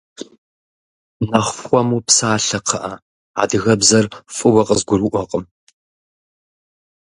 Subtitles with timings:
[1.29, 2.93] Нэхъ хуэму псалъэ, кхъыӏэ,
[3.41, 5.43] адыгэбзэр фӏыуэ къызгурыӏуэкъым.